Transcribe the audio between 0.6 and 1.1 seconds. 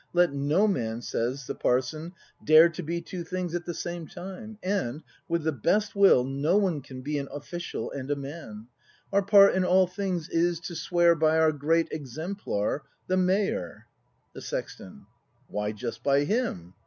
man,